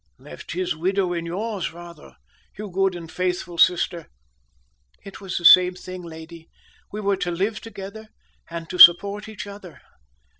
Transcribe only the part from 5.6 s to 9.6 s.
thing, lady; we were to live together, and to support each